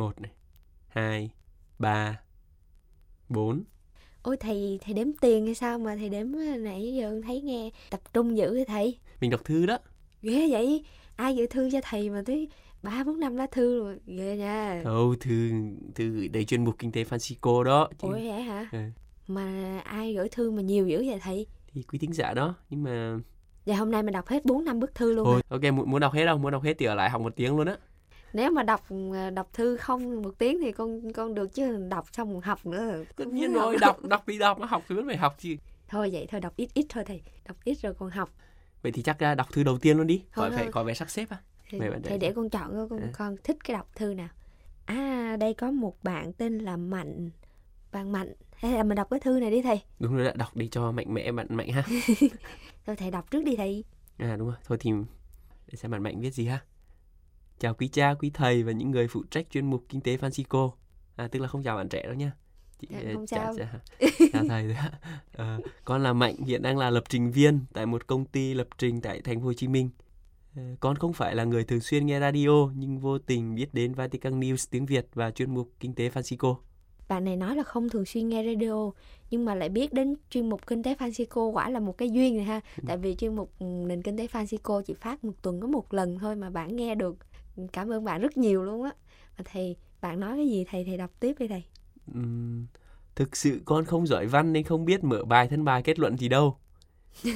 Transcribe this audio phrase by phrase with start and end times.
[0.00, 0.30] một này.
[0.88, 1.30] Hai.
[1.78, 2.20] Ba.
[3.28, 3.64] Bốn.
[4.22, 6.26] Ôi thầy thầy đếm tiền hay sao mà thầy đếm
[6.58, 8.98] nãy giờ thấy nghe tập trung dữ vậy thầy?
[9.20, 9.78] Mình đọc thư đó.
[10.22, 10.84] Ghê vậy?
[11.16, 12.48] Ai gửi thư cho thầy mà tới
[12.82, 14.82] ba bốn năm lá thư rồi ghê nha.
[14.84, 15.50] Đâu thư
[15.94, 18.08] thư đầy chuyên mục kinh tế Francisco đó chứ.
[18.08, 18.68] ủa vậy hả?
[18.72, 18.78] Ừ.
[19.28, 21.46] mà ai gửi thư mà nhiều dữ vậy thầy?
[21.72, 23.18] Thì quý thính giả đó nhưng mà
[23.64, 25.40] Dạ hôm nay mình đọc hết 4 năm bức thư luôn hả?
[25.48, 27.56] ok muốn, muốn đọc hết không muốn đọc hết thì ở lại học một tiếng
[27.56, 27.76] luôn á
[28.32, 32.06] Nếu mà đọc ờ, đọc thư không một tiếng thì con con được chứ đọc
[32.12, 33.04] xong còn học nữa.
[33.16, 35.56] tất nhiên rồi đọc đọc đi đọc học thì vẫn phải học chứ
[35.88, 37.22] Thôi vậy thôi đọc ít ít thôi thầy.
[37.48, 38.30] Đọc ít rồi con học.
[38.82, 41.10] vậy thì chắc ra đọc thư đầu tiên luôn đi khỏi phải khỏi phải sắp
[41.10, 41.36] xếp à
[41.70, 43.08] Thì, thì để- con chọn con À.
[43.12, 44.28] con thích cái đọc thư nào.
[44.86, 47.30] À đây có một bạn tên là Mạnh.
[47.92, 48.32] Bạn Mạnh.
[48.56, 49.80] Hay là mình đọc cái thư này đi thầy.
[49.98, 51.82] đúng rồi đọc đi cho mạnh mẽ bạn mạnh ha
[52.86, 53.84] Thôi thầy đọc trước đi thầy.
[54.18, 54.90] à đúng rồi thôi thì
[55.66, 56.60] để xem bạn mạnh viết gì ha
[57.60, 60.70] chào quý cha quý thầy và những người phụ trách chuyên mục kinh tế Francisco
[61.16, 62.32] à tức là không chào bạn trẻ đâu nha
[62.78, 63.66] Chị, Dạ, ờ, không chào, chào,
[64.32, 64.74] chào thầy.
[65.32, 68.68] Ờ, con là mạnh hiện đang là lập trình viên tại một công ty lập
[68.78, 69.90] trình tại thành phố Hồ Chí Minh
[70.56, 73.94] Ờ, con không phải là người thường xuyên nghe radio nhưng vô tình biết đến
[73.94, 76.54] Vatican News tiếng Việt và chuyên mục kinh tế Francisco
[77.08, 78.90] Bạn này nói là không thường xuyên nghe radio
[79.30, 82.36] nhưng mà lại biết đến chuyên mục kinh tế Francisco quả là một cái duyên
[82.36, 82.60] này ha.
[82.76, 82.84] Ừ.
[82.86, 85.94] Tại vì chuyên mục ừ, nền kinh tế Francisco chỉ phát một tuần có một
[85.94, 87.16] lần thôi mà bạn nghe được.
[87.68, 88.90] Cảm ơn bạn rất nhiều luôn á.
[89.38, 91.64] Và thầy bạn nói cái gì thầy thầy đọc tiếp đi thầy.
[92.14, 92.66] Ừm,
[93.14, 96.16] thực sự con không giỏi văn nên không biết mở bài thân bài kết luận
[96.18, 96.56] gì đâu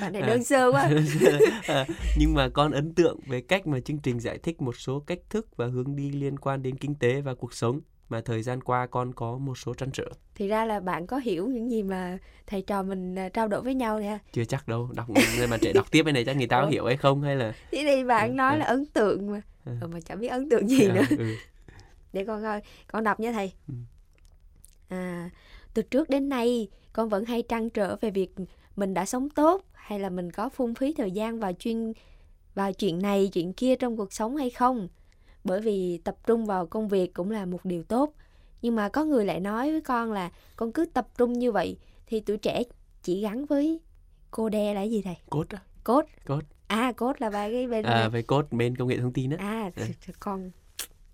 [0.00, 0.26] Bạn này À.
[0.28, 0.90] đơn sơ quá.
[1.66, 1.86] À,
[2.18, 5.18] nhưng mà con ấn tượng về cách mà chương trình giải thích một số cách
[5.30, 8.60] thức và hướng đi liên quan đến kinh tế và cuộc sống mà thời gian
[8.60, 10.04] qua con có một số trăn trở
[10.34, 13.62] Thì ra là bạn có hiểu những gì mà thầy trò mình à, trao đổi
[13.62, 14.18] với nhau nè.
[14.32, 15.06] chưa chắc đâu đọc
[15.38, 17.36] nên mà trẻ đọc tiếp cái này chắc người ta có hiểu hay không hay
[17.36, 18.58] là Thế thì bạn Ừ, nói ừ.
[18.58, 19.42] là ấn tượng mà.
[19.64, 19.72] Ừ.
[19.80, 21.00] Ừ, mà chẳng biết ấn tượng gì nữa.
[21.00, 21.24] À, ừ.
[22.12, 22.60] Để con coi,
[22.92, 23.52] con đọc nha thầy.
[23.68, 23.74] Ừ.
[24.88, 25.30] À,
[25.74, 28.34] từ trước đến nay con vẫn hay trăn trở về việc
[28.76, 31.92] mình đã sống tốt hay là mình có phung phí thời gian vào chuyên
[32.54, 34.88] vào chuyện này chuyện kia trong cuộc sống hay không.
[35.46, 38.14] Bởi vì tập trung vào công việc cũng là một điều tốt.
[38.62, 41.78] Nhưng mà có người lại nói với con là con cứ tập trung như vậy
[42.06, 42.62] thì tuổi trẻ
[43.02, 43.80] chỉ gắn với
[44.30, 45.16] cô đe là gì thầy?
[45.30, 46.04] cốt á Cốt.
[46.26, 46.46] Code.
[46.66, 49.36] À cốt là ba cái bên à về cốt bên công nghệ thông tin á
[49.40, 49.84] À, Ừ.
[50.18, 50.50] con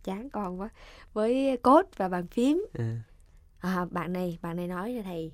[0.04, 0.69] chán con quá.
[1.12, 2.66] Với code và bàn phím.
[2.78, 3.03] à,
[3.60, 5.32] À, bạn này, bạn này nói cho thầy,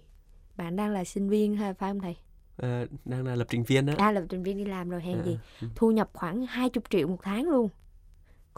[0.56, 2.16] bạn đang là sinh viên hay phải không thầy?
[2.56, 5.18] à, đang là lập trình viên á À, lập trình viên đi làm rồi hèn
[5.18, 5.38] À, gì?
[5.60, 5.68] ừ.
[5.76, 7.68] Thu nhập khoảng 20 triệu một tháng luôn.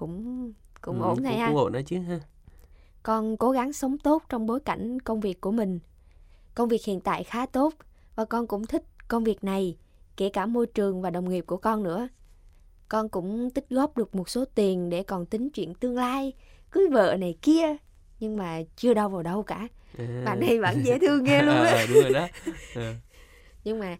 [0.00, 1.46] Cũng cũng Ừ, ổn thầy ha.
[1.48, 2.20] cũng ổn đó chứ ha
[3.02, 5.78] Con cố gắng sống tốt trong bối cảnh công việc của mình.
[6.54, 7.74] Công việc hiện tại khá tốt
[8.16, 9.76] và con cũng thích công việc này,
[10.16, 12.08] kể cả môi trường và đồng nghiệp của con nữa.
[12.88, 16.32] Con cũng tích góp được một số tiền để còn tính chuyện tương lai,
[16.70, 17.76] cưới vợ này kia.
[18.20, 19.68] Nhưng mà chưa đâu vào đâu cả.
[19.98, 20.22] à.
[20.24, 21.72] Bạn này bạn dễ thương ghê luôn á.
[21.72, 22.28] à, đúng rồi đó
[22.74, 22.94] à.
[23.64, 23.96] Nhưng mà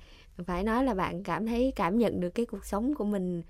[0.46, 3.42] phải nói là bạn cảm thấy cảm nhận được cái cuộc sống của mình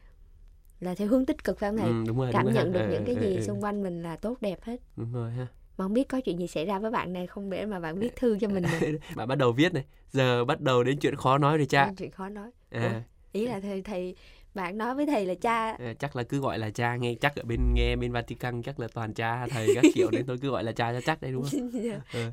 [0.80, 1.88] là theo hướng tích cực phải không thầy?
[1.88, 2.72] ừ, rồi cảm nhận ha.
[2.72, 4.76] được Ờ, những cái ờ, gì ờ, xung quanh mình là tốt đẹp hết.
[4.96, 5.46] đúng rồi ha.
[5.78, 7.98] Mà không biết có chuyện gì xảy ra với bạn này không để mà bạn
[7.98, 8.64] viết thư cho mình
[9.16, 9.84] bạn bắt đầu viết này.
[10.10, 11.84] Giờ bắt đầu đến chuyện khó nói rồi cha.
[11.84, 12.50] Chuyện- chuyện khó nói.
[12.70, 13.02] à,
[13.32, 14.14] Ý là thầy thầy
[14.54, 17.36] bạn nói với thầy là cha à, chắc là cứ gọi là cha nghe chắc
[17.36, 20.50] ở bên nghe bên Vatican chắc là toàn cha thầy các kiểu nên tôi cứ
[20.50, 21.70] gọi là cha cho chắc đấy đúng không?
[22.12, 22.32] Ờ.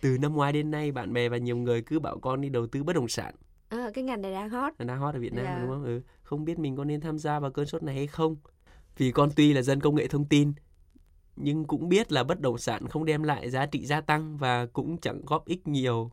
[0.00, 2.66] từ năm ngoái đến nay bạn bè và nhiều người cứ bảo con đi đầu
[2.66, 3.34] tư bất động sản
[3.68, 4.72] à, cái ngành này đang hot.
[4.78, 5.58] đang hot ở Việt Nam Dạ.
[5.60, 6.00] đúng không ừ.
[6.22, 8.36] không biết mình có nên tham gia vào cơn sốt này hay không
[8.96, 10.52] vì con tuy là dân công nghệ thông tin
[11.36, 14.66] nhưng cũng biết là bất động sản không đem lại giá trị gia tăng và
[14.66, 16.10] cũng chẳng góp ích nhiều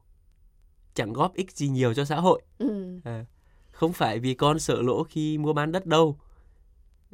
[0.94, 3.00] chẳng góp ích gì nhiều cho xã hội Ừ.
[3.04, 3.26] À,
[3.72, 6.18] không phải vì con sợ lỗ khi mua bán đất đâu.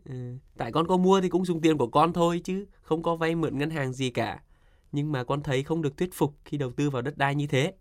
[0.06, 3.16] Ừ, tại con có mua thì cũng dùng tiền của con thôi chứ không có
[3.16, 4.44] vay mượn ngân hàng gì cả.
[4.92, 7.48] Nhưng mà con thấy không được thuyết phục khi đầu tư vào đất đai như
[7.48, 7.74] thế.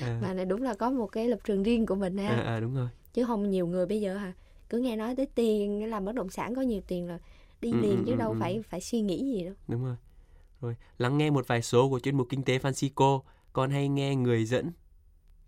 [0.00, 2.28] À, Bạn này đúng là có một cái lập trường riêng của mình ha.
[2.28, 2.88] à, à, đúng rồi.
[3.12, 4.32] Chứ không nhiều người bây giờ hả
[4.68, 7.18] cứ nghe nói tới tiền làm bất động sản có nhiều tiền là
[7.60, 8.36] đi Ừ, liền ừ, chứ ừ, đâu ừ.
[8.40, 9.54] phải phải suy nghĩ gì đâu.
[9.68, 9.96] Đúng rồi.
[10.60, 13.20] Rồi, lắng nghe một vài số của chuyên mục kinh tế Francisco,
[13.52, 14.70] con hay nghe người dẫn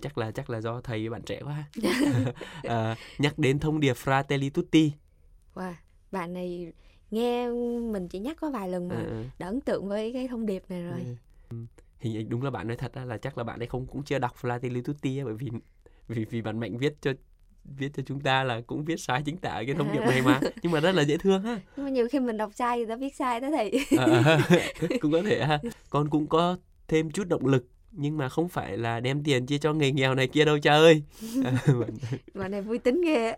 [0.01, 1.65] chắc là chắc là do thầy bạn trẻ quá
[2.63, 4.93] à, nhắc đến thông điệp Fratelli Tutti.
[5.55, 5.73] Wow,
[6.13, 6.73] bạn này
[7.11, 7.49] nghe
[7.93, 9.25] mình chỉ nhắc có vài lần mà À, à.
[9.39, 11.17] đã ấn tượng với cái thông điệp này rồi.
[11.51, 11.57] Ừ.
[12.03, 14.33] Hình đúng là bạn nói thật là chắc là bạn ấy không cũng chưa đọc
[14.41, 15.51] Fratelli Tutti á, bởi vì
[16.09, 17.13] vì vì bạn mạnh viết cho
[17.65, 20.41] viết cho chúng ta là cũng viết sai chính tả cái thông điệp này mà.
[20.63, 22.87] Nhưng mà rất là dễ thương ha Nhưng mà nhiều khi mình đọc sai người
[22.87, 23.73] ta viết sai đó thầy.
[23.99, 24.39] à,
[25.01, 25.59] cũng có thể ha.
[25.91, 26.57] Con cũng có
[26.89, 30.15] thêm chút động lực nhưng mà không phải là đem tiền chia cho người nghèo
[30.15, 31.03] này kia đâu cha ơi.
[31.45, 31.97] À, bạn-
[32.35, 33.33] Bạn này vui tính ghê.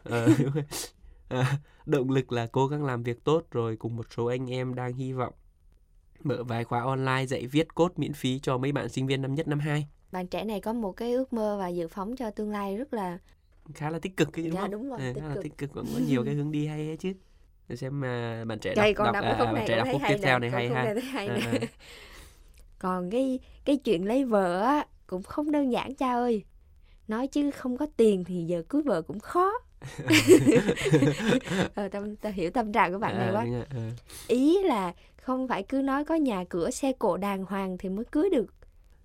[1.28, 4.74] À, động lực là cố gắng làm việc tốt rồi cùng một số anh em
[4.74, 5.34] đang hy vọng
[6.26, 9.34] mở vài khóa online dạy viết code miễn phí cho mấy bạn sinh viên năm
[9.34, 9.86] nhất năm hai.
[10.12, 12.94] Bạn trẻ này có một cái ước mơ và dự phóng cho tương lai rất
[12.94, 13.18] là
[13.74, 14.70] khá là tích cực cái đúng dạ không?
[14.70, 15.44] đúng rồi Ừ, tích khá là cực.
[15.44, 17.12] tích cực cũng có nhiều cái hướng đi hay ấy chứ.
[17.68, 19.88] Để xem mà bạn trẻ Đây đọc, đọc, đọc cái à, bạn này trẻ đọc
[19.92, 20.84] khúc hay tiếp theo này hay ha.
[20.84, 20.94] này
[21.26, 21.52] À, à.
[22.78, 26.44] còn cái cái chuyện lấy vợ á cũng không đơn giản cha ơi.
[27.08, 29.52] Nói chứ không có tiền thì giờ cưới vợ cũng khó.
[31.74, 33.44] Ờ, tâm, ta hiểu tâm trạng của bạn này À, quá.
[33.44, 33.90] đúng rồi, ừ.
[34.26, 34.92] ý là
[35.24, 38.46] không phải cứ nói có nhà cửa xe cộ đàng hoàng thì mới cưới được.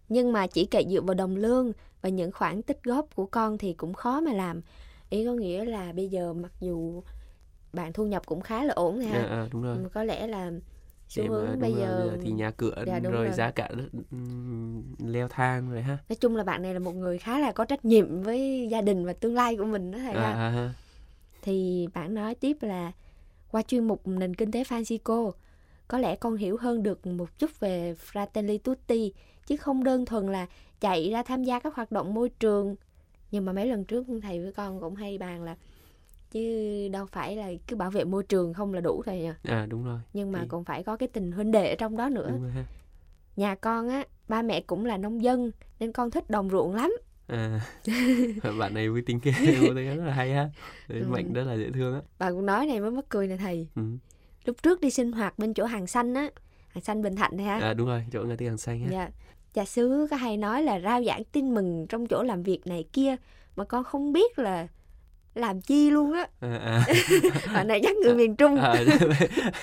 [0.09, 1.71] Nhưng mà chỉ cậy dựa vào đồng lương
[2.01, 4.61] và những khoản tích góp của con thì cũng khó mà làm.
[5.09, 7.03] Ý có nghĩa là bây giờ mặc dù
[7.73, 9.23] bạn thu nhập cũng khá là ổn À, ha.
[9.23, 9.77] À, đúng rồi.
[9.83, 10.51] Mà có lẽ là
[11.07, 13.31] xu hướng bây rồi, giờ thì nhà cửa Dạ, rồi rồi.
[13.31, 13.69] giá cả
[15.05, 15.97] leo thang rồi ha.
[16.09, 18.81] Nói chung là bạn này là một người khá là có trách nhiệm với gia
[18.81, 20.49] đình và tương lai của mình đó thầy à, ha.
[20.49, 20.73] à,
[21.41, 22.91] thì bạn nói tiếp là
[23.51, 25.31] qua chuyên mục nền kinh tế Francisco
[25.89, 29.13] có lẽ con hiểu hơn được một chút về Fratelli Tutti
[29.47, 30.47] chứ không đơn thuần là
[30.79, 32.75] chạy ra tham gia các hoạt động môi trường.
[33.31, 35.55] Nhưng mà mấy lần trước thầy với con cũng hay bàn là
[36.31, 36.41] chứ
[36.91, 39.83] đâu phải là cứ bảo vệ môi trường không là đủ thầy nhỉ à đúng
[39.85, 39.99] rồi.
[40.13, 42.31] Nhưng mà Thì- cũng phải có cái tình huynh đệ ở trong đó nữa.
[43.35, 46.93] Nhà con á ba mẹ cũng là nông dân nên con thích đồng ruộng lắm.
[47.27, 47.61] À
[48.59, 50.49] bạn này vui tính tính rất là hay ha.
[50.87, 51.07] Đấy, Ừ.
[51.07, 52.01] mạnh rất là dễ thương á.
[52.19, 53.67] Bà cũng nói này mới mắc cười nè thầy.
[53.75, 53.81] Ừ.
[54.49, 56.29] lúc trước đi sinh hoạt bên chỗ hàng xanh á.
[56.67, 57.59] Hàng xanh bình thạnh ha.
[57.59, 59.09] À đúng rồi chỗ ngã tư hàng xanh ha dạ.
[59.53, 62.85] Cha xứ có hay nói là rao giảng tin mừng trong chỗ làm việc này
[62.93, 63.15] kia
[63.55, 64.67] mà con không biết là
[65.35, 66.27] làm chi luôn á.
[66.39, 66.83] À,
[67.53, 68.57] à, này chắc người miền trung.
[68.57, 68.75] À,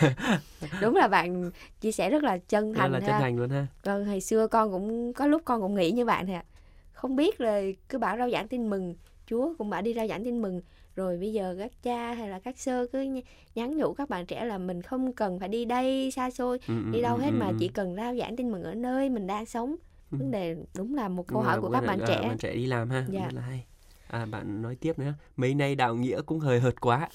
[0.80, 1.50] đúng là bạn
[1.80, 3.66] chia sẻ rất là chân rất thành là chân thành luôn ha.
[3.84, 6.44] Vâng hồi xưa con cũng có lúc con cũng nghĩ như bạn ạ
[6.92, 8.94] không biết là cứ bảo rao giảng tin mừng
[9.26, 10.60] chúa cũng bảo đi rao giảng tin mừng
[10.96, 13.22] rồi bây giờ các cha hay là các sơ cứ nh-
[13.54, 16.74] nhắn nhủ các bạn trẻ là mình không cần phải đi đây xa xôi ừ,
[16.84, 17.54] ừ, đi đâu ừ, hết ừ, mà ừ.
[17.58, 19.76] chỉ cần rao giảng tin mừng ở nơi mình đang sống.
[20.12, 20.16] Ừ.
[20.18, 22.20] vấn đề đúng là một câu Đúng hỏi của các bạn à, trẻ.
[22.28, 23.24] bạn trẻ đi làm ha Dạ.
[23.24, 23.64] rất là hay.
[24.10, 27.08] À bạn nói tiếp nữa mấy nay đạo nghĩa cũng hời hợt quá.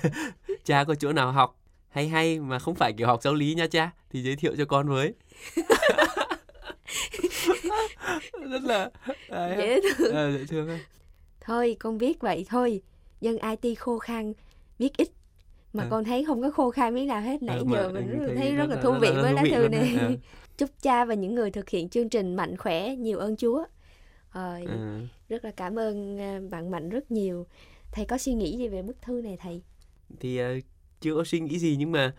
[0.64, 1.56] Cha có chỗ nào học
[1.88, 3.90] hay hay mà không phải kiểu học giáo lý nha cha?
[4.10, 5.14] Thì giới thiệu cho con với.
[8.50, 8.90] Rất là
[9.30, 9.54] ha.
[9.58, 10.12] dễ thương.
[10.14, 10.78] Ờ, dễ thương
[11.40, 12.82] thôi con biết vậy thôi
[13.22, 14.32] dân IT khô khan
[14.78, 15.08] biết ít.
[15.72, 15.86] Mà À.
[15.90, 18.26] con thấy không có khô khan miếng nào hết nãy mà giờ mình thấy- rất,
[18.26, 19.94] thấy thấy rất là thú vị với lá thư này.
[20.00, 20.10] Ờ.
[20.58, 23.64] chúc cha và những người thực hiện chương trình mạnh khỏe nhiều ơn Chúa.
[24.32, 27.46] Ờ, Ờ, rất là cảm ơn à, bạn Mạnh rất nhiều.
[27.92, 29.62] Thầy có suy nghĩ gì về bức thư này thầy?
[30.20, 30.54] Thì ờ,
[31.00, 32.14] chưa có suy nghĩ gì nhưng mà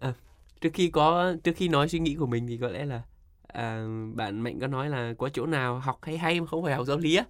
[0.00, 0.14] à,
[0.60, 3.02] trước khi có trước khi nói suy nghĩ của mình thì có lẽ là
[3.46, 6.74] à, bạn mạnh có nói là có chỗ nào học hay hay mà không phải
[6.74, 7.24] học giáo lý á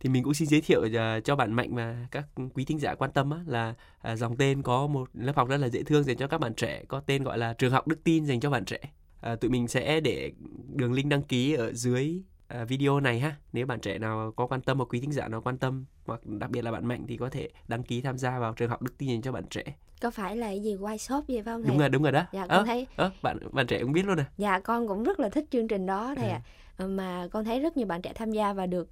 [0.00, 2.24] thì mình cũng xin giới thiệu cho, cho bạn mạnh và các
[2.54, 5.68] quý thính giả quan tâm là à, dòng tên có một lớp học rất là
[5.68, 8.24] dễ thương dành cho các bạn trẻ có tên gọi là trường học đức tin
[8.24, 8.78] dành cho bạn trẻ.
[9.20, 10.32] À, tụi mình sẽ để
[10.74, 13.36] đường link đăng ký ở dưới à, video này ha.
[13.52, 16.26] Nếu bạn trẻ nào có quan tâm hoặc quý thính giả nào quan tâm hoặc
[16.26, 18.82] đặc biệt là bạn mạnh thì có thể đăng ký tham gia vào trường học
[18.82, 19.62] đức tin dành cho bạn trẻ.
[20.00, 21.68] Có phải là cái gì quay shop gì phải không thầy?
[21.68, 22.24] đúng rồi đúng rồi đó.
[22.32, 24.24] Dạ con thấy ơ, bạn bạn trẻ cũng biết luôn à.
[24.38, 26.40] Dạ con cũng rất là thích chương trình đó thầy ạ.
[26.76, 28.88] Ờ, mà con thấy rất nhiều bạn trẻ tham gia và được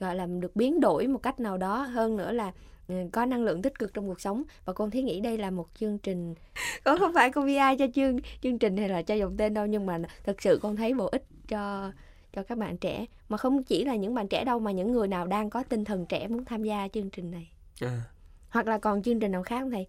[0.00, 2.52] gọi là được biến đổi một cách nào đó hơn nữa là
[2.88, 4.42] ừ, có năng lượng tích cực trong cuộc sống.
[4.64, 6.34] Và con thấy nghĩ đây là một chương trình
[6.84, 9.66] con không phải con VI cho chương chương trình hay là cho dòng tên đâu
[9.66, 11.92] nhưng mà thực sự con thấy bổ ích cho
[12.32, 13.04] cho các bạn trẻ.
[13.28, 15.84] Mà không chỉ là những bạn trẻ đâu mà những người nào đang có tinh
[15.84, 17.52] thần trẻ muốn tham gia chương trình này.
[17.80, 18.00] À.
[18.48, 19.86] Hoặc là còn chương trình nào khác không thầy?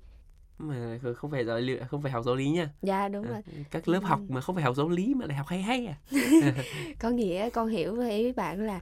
[0.58, 2.70] Mà không phải lý không phải học giáo lý nha.
[2.82, 3.42] Dạ đúng À, rồi.
[3.72, 4.34] các lớp học Ừ.
[4.34, 5.96] mà không phải học giáo lý mà lại học hay hay à.
[7.00, 8.80] Có nghĩa con hiểu với bạn là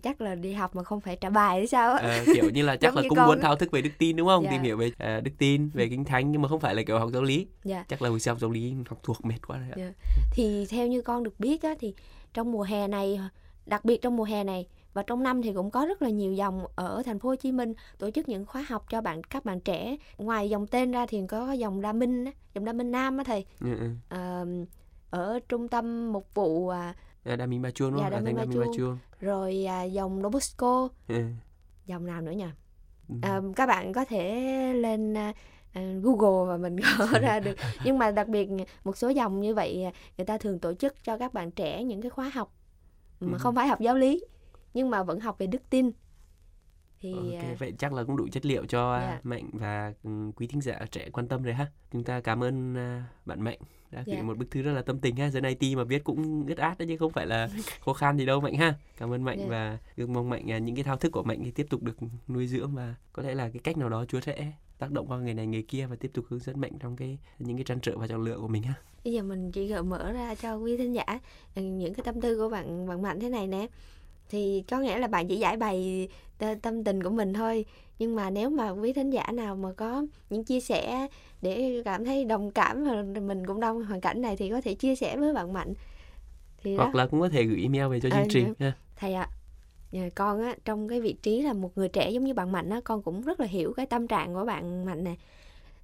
[0.00, 2.76] chắc là đi học mà không phải trả bài hay sao Ờ, kiểu như là
[2.76, 4.50] chắc là cũng con muốn thao thức về đức tin đúng không Dạ.
[4.50, 6.98] tìm hiểu về à, đức tin về kinh thánh nhưng mà không phải là kiểu
[6.98, 9.58] học giáo lý dạ chắc là hồi sau học giáo lý học thuộc mệt quá
[9.58, 9.76] rồi ạ.
[9.76, 9.92] Dạ.
[10.34, 11.94] thì theo như con được biết á thì
[12.34, 13.20] trong mùa hè này
[13.66, 16.32] đặc biệt trong mùa hè này và trong năm thì cũng có rất là nhiều
[16.32, 19.44] dòng ở thành phố Hồ Chí Minh tổ chức những khóa học cho bạn các
[19.44, 23.18] bạn trẻ ngoài dòng tên ra thì có dòng Đa Minh dòng Đa Minh Nam
[23.18, 23.68] á thầy ừ.
[24.08, 24.46] Ờ,
[25.10, 26.94] ở trung tâm mục vụ à,
[27.24, 28.10] À, đa minh ba chuông đúng Dạ, không?
[28.12, 30.88] Đa à, Minh Ba chuông rồi à, dòng Nobusco.
[31.08, 31.24] Ừ.
[31.86, 32.46] dòng nào nữa nhỉ?
[33.08, 33.14] Ừ.
[33.22, 34.40] À, các bạn có thể
[34.74, 35.32] lên à,
[35.72, 37.56] à, Google và mình gõ ra được.
[37.84, 38.48] Nhưng mà đặc biệt
[38.84, 41.84] một số dòng như vậy à, người ta thường tổ chức cho các bạn trẻ
[41.84, 42.54] những cái khóa học
[43.20, 43.38] mà Ừ.
[43.38, 44.24] không phải học giáo lý
[44.74, 45.90] nhưng mà vẫn học về đức tin
[47.02, 49.20] thì Ok, à, vậy chắc là cũng đủ chất liệu cho Dạ.
[49.22, 51.66] Mạnh và ừ, quý thính giả trẻ quan tâm rồi ha.
[51.92, 53.58] Chúng ta cảm ơn à, bạn Mạnh
[53.90, 54.22] đã gửi Dạ.
[54.22, 55.30] một bức thư rất là tâm tình ha.
[55.30, 57.48] Dân IT mà viết cũng ướt át đó chứ không phải là
[57.84, 58.74] khó khăn gì đâu Mạnh ha.
[58.96, 59.46] Cảm ơn Mạnh Dạ.
[59.48, 61.96] và ước mong Mạnh à, những cái thao thức của Mạnh thì tiếp tục được
[62.28, 65.18] nuôi dưỡng và có lẽ là cái cách nào đó Chúa sẽ tác động qua
[65.18, 67.80] người này người kia và tiếp tục hướng dẫn Mạnh trong cái những cái trăn
[67.80, 68.74] trở và chọn lựa của mình ha.
[69.04, 71.04] bây giờ mình chỉ gợi mở ra cho quý thính giả
[71.54, 73.66] ừ, những cái tâm tư của bạn bạn mạnh thế này nè
[74.28, 76.08] thì có nghĩa là bạn chỉ giải bày
[76.62, 77.64] tâm tình của mình thôi.
[77.98, 81.06] Nhưng mà nếu mà quý thính giả nào mà có những chia sẻ
[81.42, 84.74] để cảm thấy đồng cảm và mình cũng trong hoàn cảnh này thì có thể
[84.74, 85.74] chia sẻ với bạn mạnh.
[86.62, 86.84] Thì đó.
[86.84, 88.72] Hoặc là cũng có thể gửi email về cho Ờ, chương trình ha.
[88.96, 89.28] thầy ạ.
[89.92, 92.70] Nhà con á trong cái vị trí là một người trẻ giống như bạn mạnh
[92.70, 95.14] á con cũng rất là hiểu cái tâm trạng của bạn mạnh nè.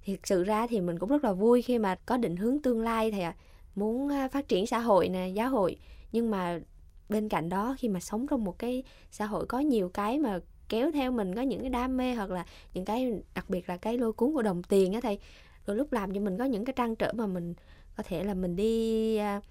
[0.05, 2.81] Thực sự ra thì mình cũng rất là vui khi mà có định hướng tương
[2.81, 3.35] lai thầy ạ.
[3.75, 5.77] Muốn à, phát triển xã hội nè giáo hội.
[6.11, 6.59] Nhưng mà
[7.09, 10.39] bên cạnh đó khi mà sống trong một cái xã hội có nhiều cái mà
[10.69, 13.77] kéo theo mình có những cái đam mê hoặc là những cái đặc biệt là
[13.77, 15.19] cái lôi cuốn của đồng tiền á thầy
[15.67, 17.53] đôi lúc làm cho mình có những cái trăn trở mà mình
[17.97, 19.41] có thể là mình đi à,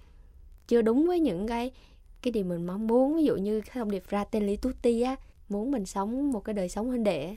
[0.67, 1.71] chưa đúng với những cái
[2.21, 3.15] cái điều mình mong muốn.
[3.15, 5.15] Ví dụ như cái thông điệp Fratelli Tutti á
[5.49, 7.35] muốn mình sống một cái đời sống huynh đệ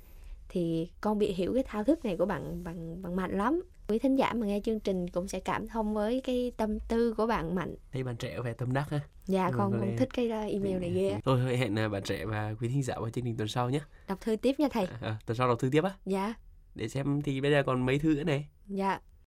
[0.48, 3.98] thì con bị hiểu cái thao thức này của bạn bằng bằng mạnh lắm quý
[3.98, 7.26] thính giả mà nghe chương trình cũng sẽ cảm thông với cái tâm tư của
[7.26, 9.00] bạn mạnh Thấy bạn trẻ về tâm đắc ha.
[9.26, 11.10] dạ Ừ, con cũng thích cái uh, email này ghê.
[11.24, 13.70] Thôi thôi, hẹn à, bạn trẻ và quý thính giả vào chương trình tuần sau
[13.70, 13.80] nhé.
[14.08, 15.90] đọc thư tiếp nha thầy À, tuần sau đọc thư tiếp á.
[16.06, 16.34] dạ
[16.74, 18.46] Để xem thì bây giờ còn mấy thư nữa này.
[18.66, 19.00] dạ